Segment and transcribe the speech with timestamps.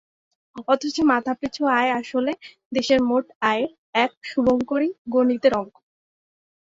[0.67, 2.31] অথচ মাথাপিছু আয় আসলে
[2.71, 3.71] দেশের মোট আয়ের
[3.95, 5.75] এক শুভংকরী গণিতের অঙ্ক।